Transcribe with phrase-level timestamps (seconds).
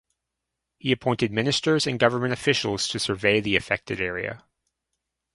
[0.79, 4.43] He appointed ministers and government officials to survey the affected area.